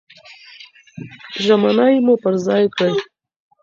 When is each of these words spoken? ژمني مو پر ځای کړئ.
ژمني 1.43 1.95
مو 2.05 2.13
پر 2.23 2.33
ځای 2.45 2.63
کړئ. 2.75 2.93